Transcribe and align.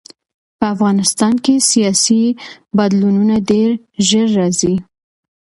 په 0.57 0.65
افغانستان 0.75 1.33
کې 1.43 1.55
سیاسي 1.71 2.23
بدلونونه 2.77 3.35
ډېر 3.51 3.69
ژر 4.07 4.27
راځي. 4.39 4.75